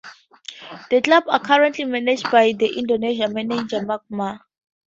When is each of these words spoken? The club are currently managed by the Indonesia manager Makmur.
The 0.89 0.99
club 1.01 1.25
are 1.27 1.39
currently 1.39 1.85
managed 1.85 2.31
by 2.31 2.53
the 2.53 2.75
Indonesia 2.75 3.27
manager 3.27 3.81
Makmur. 3.81 4.39